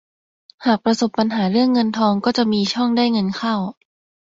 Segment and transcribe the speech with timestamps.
[0.65, 3.55] หากประสบปัญหาเรื่องเงินทองก็จะมีช่องได้เงินเข้า